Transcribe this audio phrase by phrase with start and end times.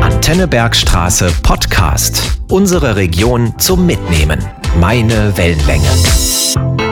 [0.00, 2.38] Antennebergstraße Podcast.
[2.48, 4.42] Unsere Region zum Mitnehmen.
[4.80, 6.91] Meine Wellenlänge.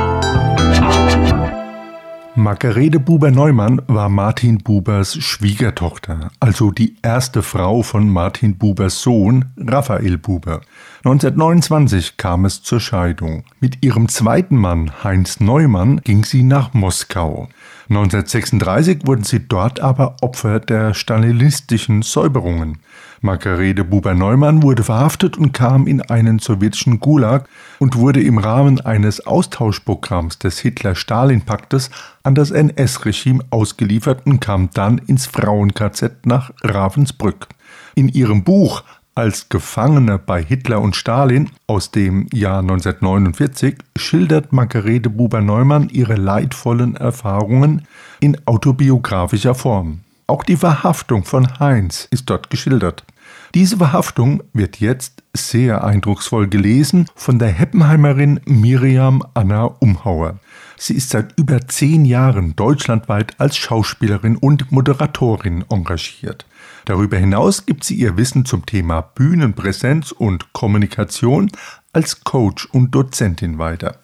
[2.41, 10.17] Margarete Buber-Neumann war Martin Bubers Schwiegertochter, also die erste Frau von Martin Bubers Sohn Raphael
[10.17, 10.63] Buber.
[11.05, 13.45] 1929 kam es zur Scheidung.
[13.61, 17.51] Mit ihrem zweiten Mann Heinz Neumann ging sie nach Moskau.
[17.91, 22.79] 1936 wurden sie dort aber Opfer der stalinistischen Säuberungen.
[23.23, 27.49] Margarete Buber-Neumann wurde verhaftet und kam in einen sowjetischen Gulag
[27.79, 31.91] und wurde im Rahmen eines Austauschprogramms des Hitler-Stalin-Paktes
[32.23, 37.49] an das NS-Regime ausgeliefert und kam dann ins Frauen-KZ nach Ravensbrück.
[37.95, 38.85] In ihrem Buch
[39.15, 46.97] als Gefangene bei Hitler und Stalin aus dem Jahr 1949 schildert Margarete Buber-Neumann ihre leidvollen
[46.97, 47.83] Erfahrungen
[48.21, 50.01] in autobiografischer Form.
[50.27, 53.05] Auch die Verhaftung von Heinz ist dort geschildert.
[53.55, 60.39] Diese Verhaftung wird jetzt sehr eindrucksvoll gelesen von der Heppenheimerin Miriam Anna Umhauer.
[60.79, 66.47] Sie ist seit über zehn Jahren deutschlandweit als Schauspielerin und Moderatorin engagiert.
[66.85, 71.51] Darüber hinaus gibt sie ihr Wissen zum Thema Bühnenpräsenz und Kommunikation
[71.93, 73.97] als Coach und Dozentin weiter.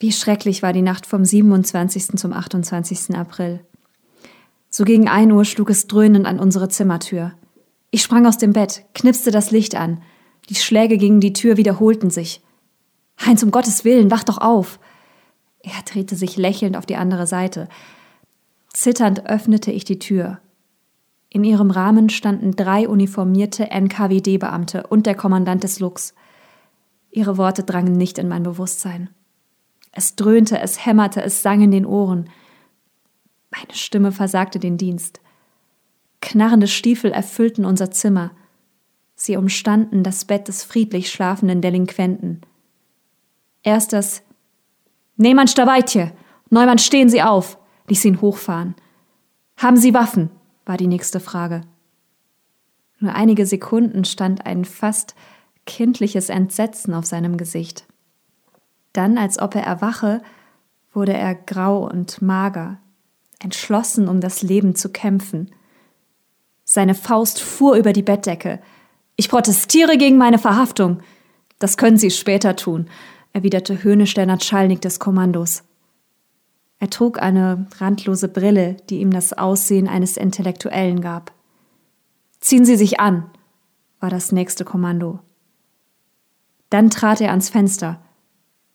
[0.00, 2.16] Wie schrecklich war die Nacht vom 27.
[2.16, 3.14] zum 28.
[3.14, 3.60] April.
[4.70, 7.32] So gegen ein Uhr schlug es dröhnend an unsere Zimmertür.
[7.94, 10.02] Ich sprang aus dem Bett, knipste das Licht an.
[10.48, 12.42] Die Schläge gegen die Tür wiederholten sich.
[13.24, 14.80] Heinz, um Gottes Willen, wach doch auf!
[15.60, 17.68] Er drehte sich lächelnd auf die andere Seite.
[18.72, 20.40] Zitternd öffnete ich die Tür.
[21.28, 26.14] In ihrem Rahmen standen drei uniformierte NKWD-Beamte und der Kommandant des Lux.
[27.12, 29.10] Ihre Worte drangen nicht in mein Bewusstsein.
[29.92, 32.28] Es dröhnte, es hämmerte, es sang in den Ohren.
[33.52, 35.20] Meine Stimme versagte den Dienst.
[36.24, 38.30] Knarrende Stiefel erfüllten unser Zimmer.
[39.14, 42.40] Sie umstanden das Bett des friedlich schlafenden Delinquenten.
[43.62, 44.22] Erst das
[45.16, 46.12] Nehmann Stabeitje!
[46.48, 47.58] Neumann, stehen Sie auf!
[47.88, 48.74] ließ ihn hochfahren.
[49.58, 50.30] Haben Sie Waffen?
[50.64, 51.60] war die nächste Frage.
[53.00, 55.14] Nur einige Sekunden stand ein fast
[55.66, 57.84] kindliches Entsetzen auf seinem Gesicht.
[58.94, 60.22] Dann, als ob er erwache,
[60.90, 62.78] wurde er grau und mager,
[63.40, 65.50] entschlossen, um das Leben zu kämpfen.
[66.74, 68.60] Seine Faust fuhr über die Bettdecke.
[69.14, 71.02] Ich protestiere gegen meine Verhaftung.
[71.60, 72.90] Das können Sie später tun,
[73.32, 75.62] erwiderte höhnisch der Natschalnik des Kommandos.
[76.80, 81.30] Er trug eine randlose Brille, die ihm das Aussehen eines Intellektuellen gab.
[82.40, 83.30] Ziehen Sie sich an,
[84.00, 85.20] war das nächste Kommando.
[86.70, 88.02] Dann trat er ans Fenster,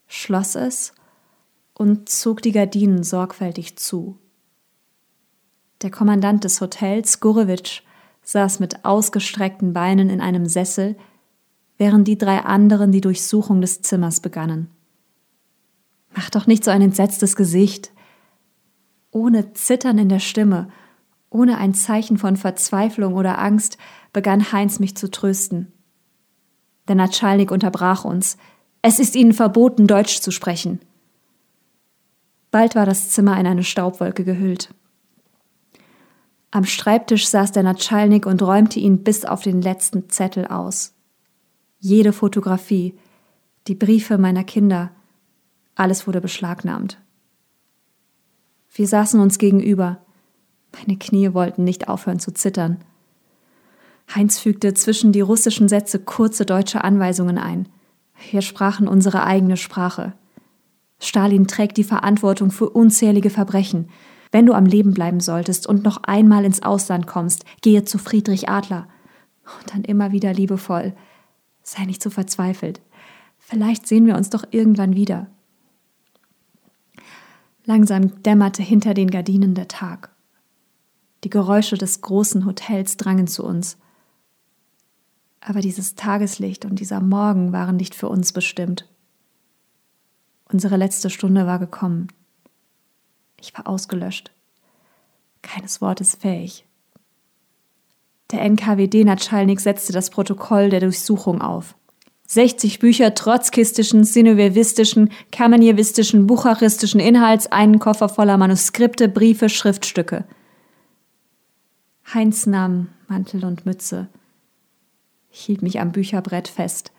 [0.08, 0.94] schloss es
[1.74, 4.18] und zog die Gardinen sorgfältig zu.
[5.82, 7.82] Der Kommandant des Hotels, Gurewitsch,
[8.30, 10.96] saß mit ausgestreckten Beinen in einem Sessel,
[11.78, 14.70] während die drei anderen die Durchsuchung des Zimmers begannen.
[16.16, 17.92] Mach doch nicht so ein entsetztes Gesicht.
[19.10, 20.70] Ohne Zittern in der Stimme,
[21.32, 23.80] ohne ein Zeichen von Verzweiflung oder Angst,
[24.14, 25.72] begann Heinz mich zu trösten.
[26.88, 28.38] Der Natschalnik unterbrach uns.
[28.84, 30.80] Es ist Ihnen verboten, Deutsch zu sprechen.
[32.52, 34.74] Bald war das Zimmer in eine Staubwolke gehüllt.
[36.52, 40.94] Am Schreibtisch saß der Natschalnik und räumte ihn bis auf den letzten Zettel aus.
[41.80, 42.98] Jede Fotografie,
[43.68, 44.92] die Briefe meiner Kinder,
[45.76, 46.98] alles wurde beschlagnahmt.
[48.74, 50.00] Wir saßen uns gegenüber.
[50.76, 52.84] Meine Knie wollten nicht aufhören zu zittern.
[54.14, 57.70] Heinz fügte zwischen die russischen Sätze kurze deutsche Anweisungen ein.
[58.32, 60.14] Wir sprachen unsere eigene Sprache.
[61.00, 63.90] Stalin trägt die Verantwortung für unzählige Verbrechen.
[64.32, 68.50] Wenn du am Leben bleiben solltest und noch einmal ins Ausland kommst, gehe zu Friedrich
[68.50, 68.88] Adler.
[69.60, 70.94] Und dann immer wieder liebevoll.
[71.64, 72.82] Sei nicht so verzweifelt.
[73.40, 75.28] Vielleicht sehen wir uns doch irgendwann wieder.
[77.66, 80.12] Langsam dämmerte hinter den Gardinen der Tag.
[81.24, 83.78] Die Geräusche des großen Hotels drangen zu uns.
[85.42, 88.88] Aber dieses Tageslicht und dieser Morgen waren nicht für uns bestimmt.
[90.52, 92.08] Unsere letzte Stunde war gekommen.
[93.42, 94.32] Ich war ausgelöscht.
[95.42, 96.66] Keines Wortes fähig.
[98.32, 101.76] Der NKWD-Natschalnik setzte das Protokoll der Durchsuchung auf.
[102.28, 110.26] 60 Bücher trotzkistischen, sinowevistischen, kamenjewistischen, bucharistischen Inhalts, einen Koffer voller Manuskripte, Briefe, Schriftstücke.
[112.14, 114.10] Heinz nahm Mantel und Mütze,
[115.30, 116.92] hielt mich am Bücherbrett fest,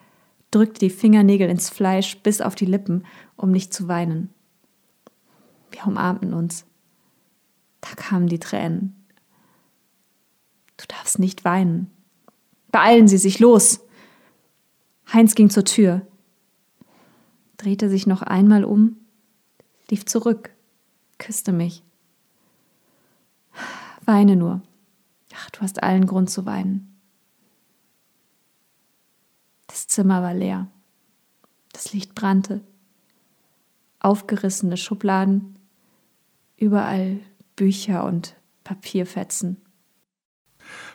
[0.51, 3.07] drückte die Fingernägel ins Fleisch bis auf die Lippen,
[3.37, 4.35] um nicht zu weinen.
[5.71, 6.65] Wir umarmten uns.
[7.81, 9.07] Da kamen die Tränen.
[10.77, 11.91] Du darfst nicht weinen.
[12.71, 13.81] Beeilen Sie sich, los!
[15.13, 16.07] Heinz ging zur Tür,
[17.57, 18.97] drehte sich noch einmal um,
[19.91, 20.51] lief zurück,
[21.19, 21.83] küsste mich.
[24.05, 24.63] Weine nur.
[25.35, 26.97] Ach, du hast allen Grund zu weinen.
[29.67, 30.69] Das Zimmer war leer.
[31.73, 32.61] Das Licht brannte.
[33.99, 35.57] Aufgerissene Schubladen,
[36.61, 37.19] überall
[37.57, 39.57] Bücher und Papierfetzen.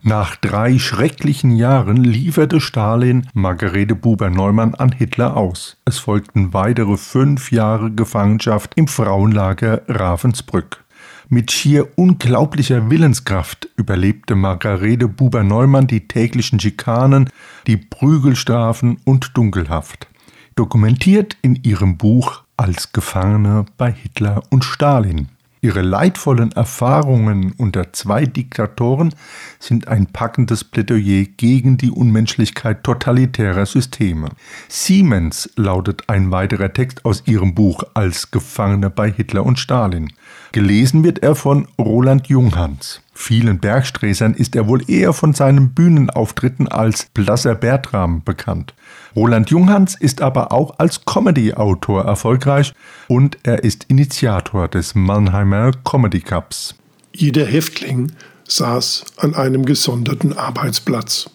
[0.01, 5.77] Nach drei schrecklichen Jahren lieferte Stalin Margarete Buber-Neumann an Hitler aus.
[5.83, 10.85] Es folgten weitere fünf Jahre Gefangenschaft im Frauenlager Ravensbrück.
[11.27, 17.29] Mit schier unglaublicher Willenskraft überlebte Margarete Buber-Neumann die täglichen Schikanen,
[17.65, 20.07] die Prügelstrafen und Dunkelhaft.
[20.55, 25.29] Dokumentiert in ihrem Buch Als Gefangene bei Hitler und Stalin.
[25.65, 29.15] Ihre leidvollen Erfahrungen unter zwei Diktatoren
[29.57, 34.29] sind ein packendes Plädoyer gegen die Unmenschlichkeit totalitärer Systeme.
[34.67, 40.13] Siemens lautet ein weiterer Text aus ihrem Buch als Gefangene bei Hitler und Stalin.
[40.51, 43.01] Gelesen wird er von Roland Junghans.
[43.17, 48.73] Vielen Bergsträßern ist er wohl eher von seinen Bühnenauftritten als Blasser Bertram bekannt.
[49.15, 52.73] Roland Junghans ist aber auch als Comedy-Autor erfolgreich
[53.07, 56.75] und er ist Initiator des Mannheimer Comedy Cups.
[57.13, 58.11] Jeder Häftling
[58.47, 61.29] saß an einem gesonderten Arbeitsplatz.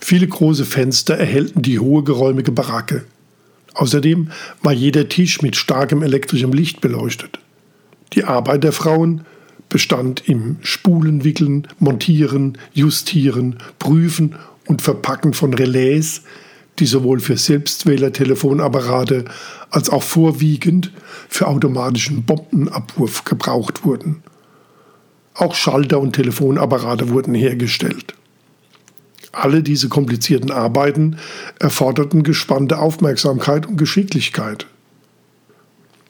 [0.00, 3.04] Viele große Fenster erhellten die hohe geräumige Baracke.
[3.74, 4.30] Außerdem
[4.62, 7.40] war jeder Tisch mit starkem elektrischem Licht beleuchtet.
[8.12, 9.24] Die Arbeit der Frauen
[9.70, 14.34] bestand im Spulenwickeln, Montieren, Justieren, Prüfen
[14.66, 16.20] und Verpacken von Relais,
[16.78, 19.24] die sowohl für Selbstwählertelefonapparate
[19.70, 20.92] als auch vorwiegend
[21.28, 24.22] für automatischen Bombenabwurf gebraucht wurden.
[25.34, 28.14] Auch Schalter und Telefonapparate wurden hergestellt.
[29.32, 31.16] Alle diese komplizierten Arbeiten
[31.58, 34.66] erforderten gespannte Aufmerksamkeit und Geschicklichkeit.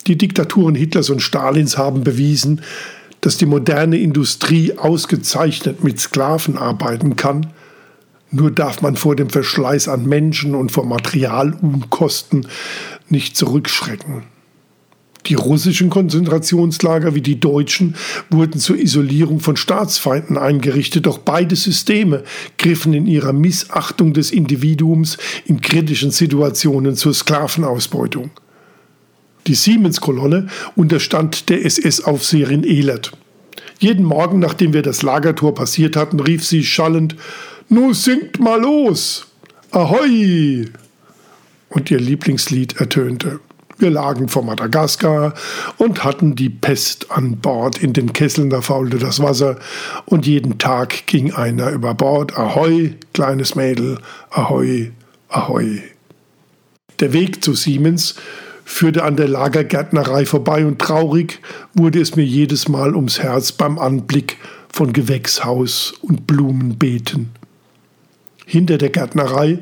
[0.07, 2.63] Die Diktaturen Hitlers und Stalins haben bewiesen,
[3.21, 7.53] dass die moderne Industrie ausgezeichnet mit Sklaven arbeiten kann,
[8.31, 12.47] nur darf man vor dem Verschleiß an Menschen und vor Materialunkosten
[13.09, 14.23] nicht zurückschrecken.
[15.27, 17.97] Die russischen Konzentrationslager wie die deutschen
[18.31, 22.25] wurden zur Isolierung von Staatsfeinden eingerichtet, doch beide Systeme
[22.57, 28.31] griffen in ihrer Missachtung des Individuums in kritischen Situationen zur Sklavenausbeutung.
[29.51, 33.11] Die Siemens-Kolonne unterstand der SS-Aufseherin Ehlert.
[33.81, 37.17] Jeden Morgen, nachdem wir das Lagertor passiert hatten, rief sie schallend:
[37.69, 39.27] Nu singt mal los!
[39.73, 40.69] Ahoi!
[41.69, 43.41] Und ihr Lieblingslied ertönte.
[43.77, 45.35] Wir lagen vor Madagaskar
[45.79, 47.83] und hatten die Pest an Bord.
[47.83, 49.59] In den Kesseln da faulte das Wasser
[50.05, 52.39] und jeden Tag ging einer über Bord.
[52.39, 53.99] Ahoi, kleines Mädel,
[54.31, 54.93] ahoi,
[55.29, 55.83] ahoi.
[57.01, 58.15] Der Weg zu Siemens
[58.71, 61.41] führte an der Lagergärtnerei vorbei und traurig
[61.75, 64.39] wurde es mir jedes Mal ums Herz beim Anblick
[64.73, 67.31] von Gewächshaus und Blumenbeeten.
[68.47, 69.59] Hinter der Gärtnerei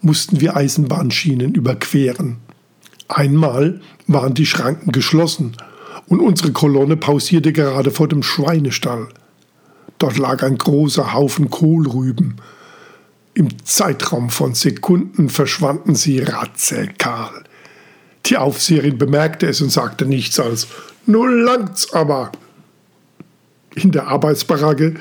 [0.00, 2.38] mussten wir Eisenbahnschienen überqueren.
[3.08, 5.56] Einmal waren die Schranken geschlossen
[6.06, 9.08] und unsere Kolonne pausierte gerade vor dem Schweinestall.
[9.98, 12.36] Dort lag ein großer Haufen Kohlrüben.
[13.34, 17.41] Im Zeitraum von Sekunden verschwanden sie ratzelkahl.
[18.26, 20.68] Die Aufseherin bemerkte es und sagte nichts als
[21.06, 22.30] Null langt's aber.
[23.74, 24.94] In der Arbeitsbaracke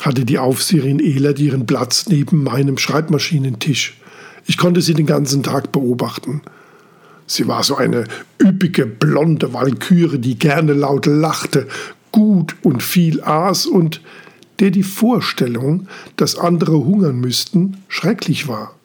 [0.00, 3.98] hatte die Aufseherin Elert ihren Platz neben meinem Schreibmaschinentisch.
[4.46, 6.40] Ich konnte sie den ganzen Tag beobachten.
[7.26, 8.04] Sie war so eine
[8.40, 11.68] üppige, blonde Walküre, die gerne laut lachte,
[12.12, 14.00] gut und viel aß und
[14.60, 18.77] der die Vorstellung, dass andere hungern müssten, schrecklich war.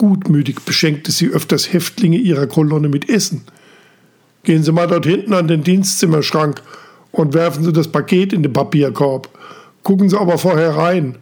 [0.00, 3.42] Gutmütig beschenkte sie öfters Häftlinge ihrer Kolonne mit Essen.
[4.44, 6.62] Gehen Sie mal dort hinten an den Dienstzimmerschrank
[7.12, 9.28] und werfen Sie das Paket in den Papierkorb.
[9.82, 11.16] Gucken Sie aber vorher rein.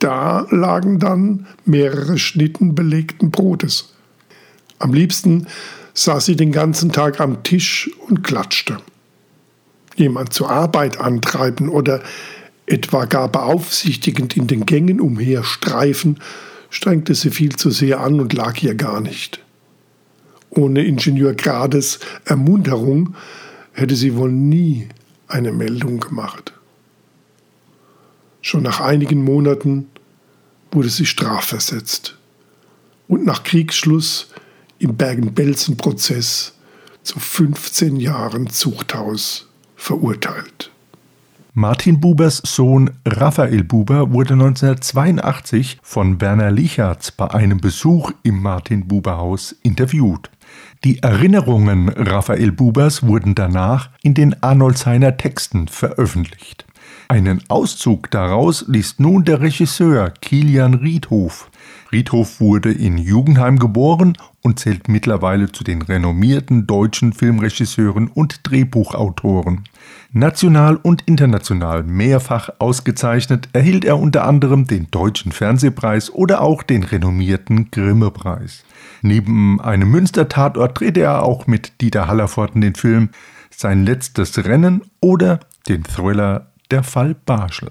[0.00, 3.94] Da lagen dann mehrere Schnitten belegten Brotes.
[4.80, 5.46] Am liebsten
[5.94, 8.78] saß sie den ganzen Tag am Tisch und klatschte.
[9.94, 12.02] Jemand zur Arbeit antreiben oder
[12.66, 16.18] etwa gar beaufsichtigend in den Gängen umherstreifen,
[16.70, 19.40] strengte sie viel zu sehr an und lag ihr gar nicht.
[20.50, 23.14] Ohne Ingenieur Grades Ermunterung
[23.72, 24.88] hätte sie wohl nie
[25.28, 26.52] eine Meldung gemacht.
[28.40, 29.88] Schon nach einigen Monaten
[30.70, 32.16] wurde sie strafversetzt
[33.08, 34.28] und nach Kriegsschluss
[34.78, 36.54] im Bergen-Belsen-Prozess
[37.02, 40.70] zu 15 Jahren Zuchthaus verurteilt.
[41.58, 48.86] Martin Bubers Sohn Raphael Buber wurde 1982 von Werner Lichertz bei einem Besuch im Martin
[48.86, 50.28] Buber Haus interviewt.
[50.84, 56.66] Die Erinnerungen Raphael Bubers wurden danach in den Arnoldsheimer Texten veröffentlicht.
[57.08, 61.50] Einen Auszug daraus liest nun der Regisseur Kilian Riedhof.
[61.92, 69.64] Riedhof wurde in Jugendheim geboren und zählt mittlerweile zu den renommierten deutschen Filmregisseuren und Drehbuchautoren.
[70.12, 76.82] National und international mehrfach ausgezeichnet erhielt er unter anderem den Deutschen Fernsehpreis oder auch den
[76.82, 78.64] renommierten Grimme-Preis.
[79.02, 83.10] Neben einem Münster-Tatort drehte er auch mit Dieter Hallervorden den Film
[83.50, 87.70] Sein letztes Rennen oder den Thriller Der Fall Barschel.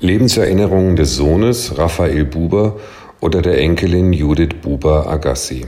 [0.00, 2.76] Lebenserinnerungen des Sohnes Raphael Buber
[3.22, 5.64] oder der Enkelin Judith Buber-Agassi.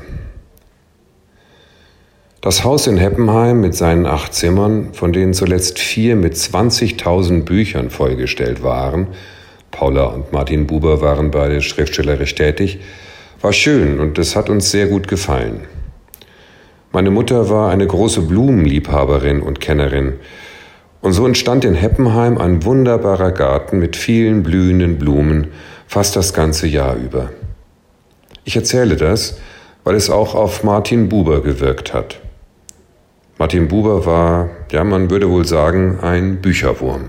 [2.40, 7.90] Das Haus in Heppenheim mit seinen acht Zimmern, von denen zuletzt vier mit 20.000 Büchern
[7.90, 9.06] vollgestellt waren,
[9.70, 12.80] Paula und Martin Buber waren beide schriftstellerisch tätig,
[13.40, 15.60] war schön und es hat uns sehr gut gefallen.
[16.90, 20.14] Meine Mutter war eine große Blumenliebhaberin und Kennerin,
[21.02, 25.48] und so entstand in Heppenheim ein wunderbarer Garten mit vielen blühenden Blumen
[25.86, 27.30] fast das ganze Jahr über.
[28.44, 29.38] Ich erzähle das,
[29.84, 32.20] weil es auch auf Martin Buber gewirkt hat.
[33.38, 37.08] Martin Buber war, ja, man würde wohl sagen, ein Bücherwurm.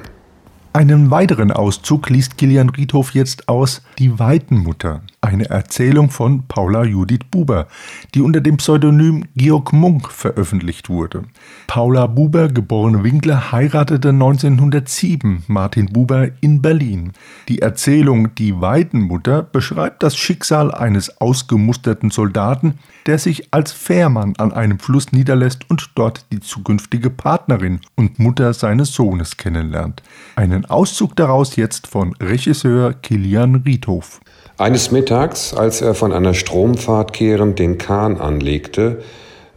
[0.74, 7.26] Einen weiteren Auszug liest Kilian Riedhof jetzt aus Die Weitenmutter, eine Erzählung von Paula Judith
[7.32, 7.68] Buber,
[8.14, 11.24] die unter dem Pseudonym Georg Munk veröffentlicht wurde.
[11.68, 17.14] Paula Buber, geborene Winkler, heiratete 1907 Martin Buber in Berlin.
[17.50, 24.52] Die Erzählung Die Weitenmutter beschreibt das Schicksal eines ausgemusterten Soldaten, der sich als Fährmann an
[24.52, 30.04] einem Fluss niederlässt und dort die zukünftige Partnerin und Mutter seines Sohnes kennenlernt.
[30.36, 34.22] Einen Auszug daraus jetzt von Regisseur Kilian Riedhof.
[34.58, 39.02] Eines Mittags, als er von einer Stromfahrt kehrend den Kahn anlegte,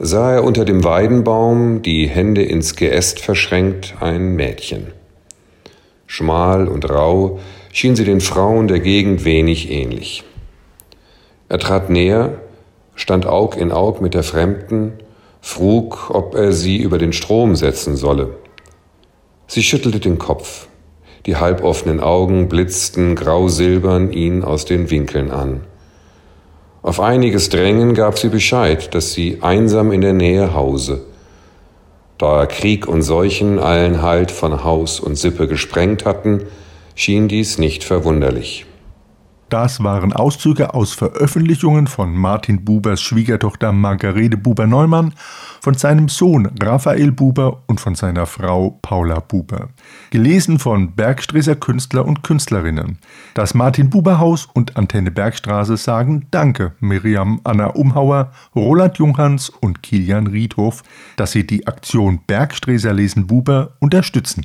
[0.01, 4.89] sah er unter dem Weidenbaum, die Hände ins Geäst verschränkt, ein Mädchen.
[6.09, 7.39] Schmal und rau
[7.73, 10.25] schien sie den Frauen der Gegend wenig ähnlich.
[11.49, 12.41] Er trat näher,
[12.97, 14.95] stand Aug in Aug mit der Fremden,
[15.41, 18.31] frug, ob er sie über den Strom setzen solle.
[19.47, 20.68] Sie schüttelte den Kopf.
[21.29, 25.61] Die halboffenen Augen blitzten grau-silbern ihn aus den Winkeln an.
[26.81, 31.03] Auf einiges Drängen gab sie Bescheid, dass sie einsam in der Nähe hause.
[32.17, 36.45] Da Krieg und Seuchen allen Halt von Haus und Sippe gesprengt hatten,
[36.95, 38.65] schien dies nicht verwunderlich.
[39.49, 45.15] Das waren Auszüge aus Veröffentlichungen von Martin Bubers Schwiegertochter Margarete Buber-Neumann,
[45.63, 49.71] von seinem Sohn Raphael Buber und von seiner Frau Paula Buber.
[50.11, 52.99] Gelesen von Bergstresser Künstler und Künstlerinnen.
[53.33, 59.83] Das Martin Buber Haus und Antenne Bergstraße sagen Danke Miriam Anna Umhauer, Roland Junghans und
[59.83, 60.83] Kilian Riedhof,
[61.17, 64.45] dass sie die Aktion Bergstreser lesen Buber unterstützen.